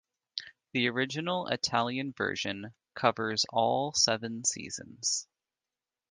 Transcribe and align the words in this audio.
The 0.71 0.87
original 0.89 1.45
Italian 1.49 2.11
version 2.17 2.73
covers 2.95 3.45
all 3.53 3.93
seven 3.93 4.43
seasons. 4.43 5.27